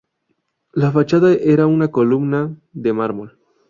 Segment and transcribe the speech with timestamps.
[0.73, 3.37] La fachada era una columnata de mármol.